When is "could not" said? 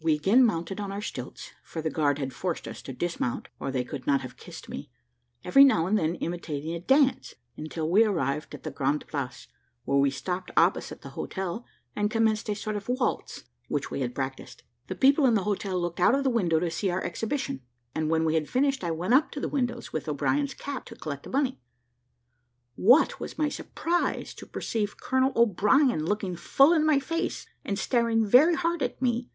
3.84-4.22